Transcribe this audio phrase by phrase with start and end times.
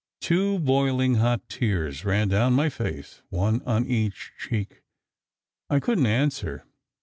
[0.19, 4.81] Two boiling hot tears ran down my face, one on each cheek.
[5.69, 6.65] I couldn t answer.